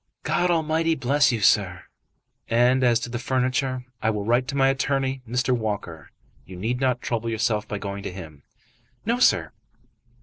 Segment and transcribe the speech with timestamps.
[0.23, 1.83] "God Almighty bless you, sir!"
[2.49, 5.55] "And as to the furniture, I will write to my attorney, Mr.
[5.55, 6.09] Walker.
[6.43, 8.41] You need not trouble yourself by going to him."
[9.05, 9.51] "No, sir."